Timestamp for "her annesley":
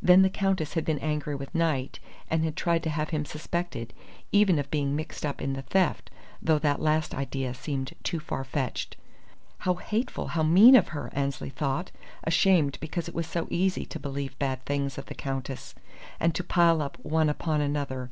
10.94-11.50